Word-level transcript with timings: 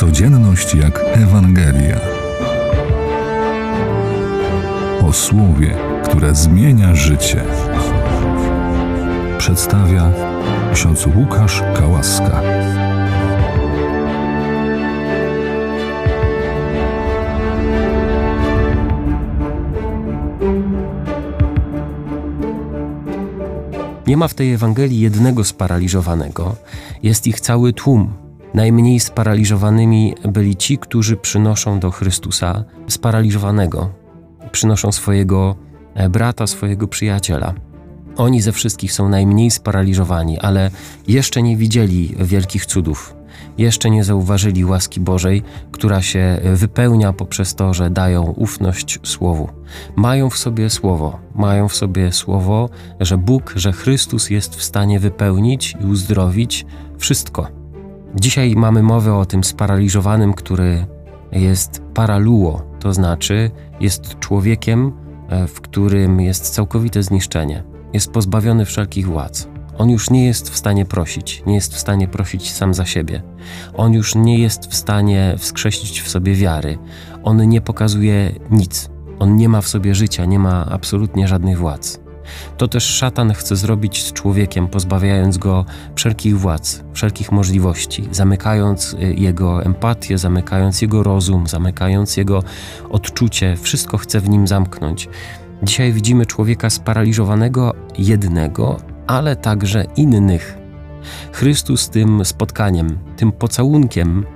Codzienność 0.00 0.74
jak 0.74 1.00
Ewangelia. 1.12 2.00
O 5.02 5.12
słowie, 5.12 5.76
które 6.04 6.34
zmienia 6.34 6.94
życie. 6.94 7.44
Przedstawia 9.38 10.12
ksiądz 10.74 11.06
Łukasz 11.06 11.62
Kałaska. 11.76 12.42
Nie 24.06 24.16
ma 24.16 24.28
w 24.28 24.34
tej 24.34 24.54
Ewangelii 24.54 25.00
jednego 25.00 25.44
sparaliżowanego, 25.44 26.56
jest 27.02 27.26
ich 27.26 27.40
cały 27.40 27.72
tłum. 27.72 28.29
Najmniej 28.54 29.00
sparaliżowanymi 29.00 30.14
byli 30.28 30.56
ci, 30.56 30.78
którzy 30.78 31.16
przynoszą 31.16 31.80
do 31.80 31.90
Chrystusa 31.90 32.64
sparaliżowanego, 32.88 33.90
przynoszą 34.52 34.92
swojego 34.92 35.56
e, 35.94 36.08
brata, 36.08 36.46
swojego 36.46 36.88
przyjaciela. 36.88 37.54
Oni 38.16 38.40
ze 38.40 38.52
wszystkich 38.52 38.92
są 38.92 39.08
najmniej 39.08 39.50
sparaliżowani, 39.50 40.38
ale 40.38 40.70
jeszcze 41.08 41.42
nie 41.42 41.56
widzieli 41.56 42.14
wielkich 42.18 42.66
cudów, 42.66 43.14
jeszcze 43.58 43.90
nie 43.90 44.04
zauważyli 44.04 44.64
łaski 44.64 45.00
Bożej, 45.00 45.42
która 45.72 46.02
się 46.02 46.40
wypełnia 46.54 47.12
poprzez 47.12 47.54
to, 47.54 47.74
że 47.74 47.90
dają 47.90 48.22
ufność 48.22 48.98
Słowu. 49.02 49.48
Mają 49.96 50.30
w 50.30 50.38
sobie 50.38 50.70
Słowo, 50.70 51.18
mają 51.34 51.68
w 51.68 51.74
sobie 51.74 52.12
Słowo, 52.12 52.68
że 53.00 53.18
Bóg, 53.18 53.52
że 53.56 53.72
Chrystus 53.72 54.30
jest 54.30 54.56
w 54.56 54.62
stanie 54.62 55.00
wypełnić 55.00 55.76
i 55.80 55.86
uzdrowić 55.86 56.66
wszystko. 56.98 57.59
Dzisiaj 58.14 58.54
mamy 58.56 58.82
mowę 58.82 59.14
o 59.14 59.26
tym 59.26 59.44
sparaliżowanym, 59.44 60.34
który 60.34 60.86
jest 61.32 61.82
paraluo, 61.94 62.62
to 62.80 62.92
znaczy 62.92 63.50
jest 63.80 64.18
człowiekiem, 64.18 64.92
e, 65.28 65.46
w 65.46 65.60
którym 65.60 66.20
jest 66.20 66.50
całkowite 66.50 67.02
zniszczenie, 67.02 67.64
jest 67.92 68.10
pozbawiony 68.10 68.64
wszelkich 68.64 69.06
władz. 69.06 69.48
On 69.78 69.90
już 69.90 70.10
nie 70.10 70.26
jest 70.26 70.50
w 70.50 70.56
stanie 70.56 70.84
prosić, 70.84 71.42
nie 71.46 71.54
jest 71.54 71.74
w 71.74 71.78
stanie 71.78 72.08
prosić 72.08 72.52
sam 72.52 72.74
za 72.74 72.84
siebie. 72.84 73.22
On 73.74 73.92
już 73.92 74.14
nie 74.14 74.38
jest 74.38 74.66
w 74.66 74.74
stanie 74.74 75.34
wskrzesić 75.38 76.00
w 76.00 76.08
sobie 76.08 76.34
wiary. 76.34 76.78
On 77.22 77.48
nie 77.48 77.60
pokazuje 77.60 78.32
nic. 78.50 78.90
On 79.18 79.36
nie 79.36 79.48
ma 79.48 79.60
w 79.60 79.68
sobie 79.68 79.94
życia, 79.94 80.24
nie 80.24 80.38
ma 80.38 80.66
absolutnie 80.66 81.28
żadnych 81.28 81.58
władz. 81.58 82.00
To 82.56 82.68
też 82.68 82.84
szatan 82.84 83.32
chce 83.32 83.56
zrobić 83.56 84.04
z 84.04 84.12
człowiekiem, 84.12 84.68
pozbawiając 84.68 85.38
go 85.38 85.64
wszelkich 85.94 86.38
władz, 86.38 86.82
wszelkich 86.92 87.32
możliwości, 87.32 88.08
zamykając 88.12 88.92
y, 88.94 89.14
jego 89.14 89.64
empatię, 89.64 90.18
zamykając 90.18 90.82
jego 90.82 91.02
rozum, 91.02 91.46
zamykając 91.46 92.16
jego 92.16 92.42
odczucie, 92.90 93.56
wszystko 93.56 93.98
chce 93.98 94.20
w 94.20 94.28
nim 94.28 94.46
zamknąć. 94.46 95.08
Dzisiaj 95.62 95.92
widzimy 95.92 96.26
człowieka 96.26 96.70
sparaliżowanego 96.70 97.74
jednego, 97.98 98.80
ale 99.06 99.36
także 99.36 99.84
innych. 99.96 100.59
Chrystus 101.32 101.88
tym 101.88 102.24
spotkaniem, 102.24 102.98
tym 103.16 103.32
pocałunkiem, 103.32 104.26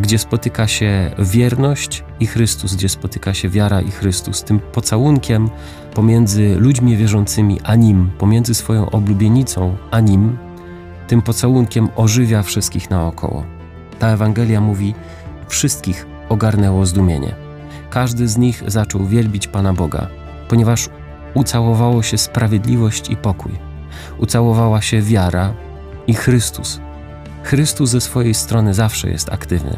gdzie 0.00 0.18
spotyka 0.18 0.68
się 0.68 1.10
wierność 1.18 2.04
i 2.20 2.26
Chrystus, 2.26 2.74
gdzie 2.74 2.88
spotyka 2.88 3.34
się 3.34 3.48
wiara 3.48 3.80
i 3.80 3.90
Chrystus, 3.90 4.44
tym 4.44 4.60
pocałunkiem 4.60 5.50
pomiędzy 5.94 6.56
ludźmi 6.58 6.96
wierzącymi 6.96 7.60
a 7.64 7.74
Nim, 7.74 8.10
pomiędzy 8.18 8.54
swoją 8.54 8.90
oblubienicą 8.90 9.76
a 9.90 10.00
Nim, 10.00 10.38
tym 11.08 11.22
pocałunkiem 11.22 11.88
ożywia 11.96 12.42
wszystkich 12.42 12.90
naokoło. 12.90 13.44
Ta 13.98 14.08
Ewangelia 14.08 14.60
mówi, 14.60 14.94
wszystkich 15.48 16.06
ogarnęło 16.28 16.86
zdumienie. 16.86 17.34
Każdy 17.90 18.28
z 18.28 18.36
nich 18.36 18.62
zaczął 18.66 19.06
wielbić 19.06 19.46
Pana 19.46 19.72
Boga, 19.72 20.06
ponieważ 20.48 20.88
ucałowało 21.34 22.02
się 22.02 22.18
sprawiedliwość 22.18 23.10
i 23.10 23.16
pokój. 23.16 23.52
Ucałowała 24.18 24.82
się 24.82 25.02
wiara 25.02 25.54
i 26.10 26.14
Chrystus. 26.14 26.80
Chrystus 27.42 27.90
ze 27.90 28.00
swojej 28.00 28.34
strony 28.34 28.74
zawsze 28.74 29.10
jest 29.10 29.28
aktywny. 29.28 29.76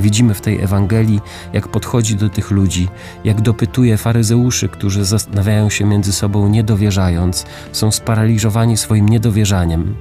Widzimy 0.00 0.34
w 0.34 0.40
tej 0.40 0.60
Ewangelii, 0.60 1.20
jak 1.52 1.68
podchodzi 1.68 2.16
do 2.16 2.28
tych 2.28 2.50
ludzi, 2.50 2.88
jak 3.24 3.40
dopytuje 3.40 3.96
faryzeuszy, 3.96 4.68
którzy 4.68 5.04
zastanawiają 5.04 5.70
się 5.70 5.84
między 5.84 6.12
sobą 6.12 6.48
niedowierzając, 6.48 7.46
są 7.72 7.90
sparaliżowani 7.90 8.76
swoim 8.76 9.08
niedowierzaniem. 9.08 9.94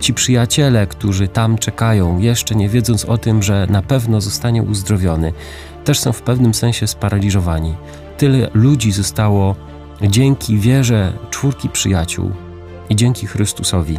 Ci 0.00 0.14
przyjaciele, 0.14 0.86
którzy 0.86 1.28
tam 1.28 1.58
czekają, 1.58 2.18
jeszcze 2.18 2.54
nie 2.54 2.68
wiedząc 2.68 3.04
o 3.04 3.18
tym, 3.18 3.42
że 3.42 3.66
na 3.70 3.82
pewno 3.82 4.20
zostanie 4.20 4.62
uzdrowiony, 4.62 5.32
też 5.84 5.98
są 5.98 6.12
w 6.12 6.22
pewnym 6.22 6.54
sensie 6.54 6.86
sparaliżowani. 6.86 7.74
Tyle 8.18 8.50
ludzi 8.54 8.92
zostało 8.92 9.56
dzięki 10.02 10.58
wierze 10.58 11.12
czwórki 11.30 11.68
przyjaciół 11.68 12.30
i 12.90 12.96
dzięki 12.96 13.26
Chrystusowi, 13.26 13.98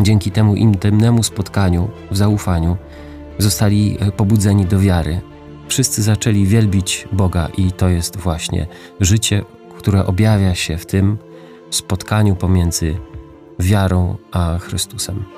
dzięki 0.00 0.30
temu 0.30 0.54
intymnemu 0.54 1.22
spotkaniu 1.22 1.88
w 2.10 2.16
zaufaniu, 2.16 2.76
zostali 3.38 3.96
e, 4.00 4.12
pobudzeni 4.12 4.66
do 4.66 4.80
wiary. 4.80 5.20
Wszyscy 5.68 6.02
zaczęli 6.02 6.46
wielbić 6.46 7.08
Boga, 7.12 7.48
i 7.56 7.72
to 7.72 7.88
jest 7.88 8.16
właśnie 8.16 8.66
życie, 9.00 9.42
które 9.78 10.06
objawia 10.06 10.54
się 10.54 10.76
w 10.76 10.86
tym 10.86 11.18
spotkaniu 11.70 12.36
pomiędzy 12.36 12.98
wiarą 13.58 14.16
a 14.32 14.58
Chrystusem. 14.58 15.37